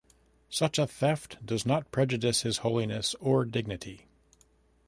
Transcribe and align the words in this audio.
Such 0.49 0.79
a 0.79 0.87
theft 0.87 1.45
does 1.45 1.63
not 1.63 1.91
prejudice 1.91 2.41
his 2.41 2.57
holiness 2.65 3.13
or 3.19 3.45
dignity. 3.45 4.07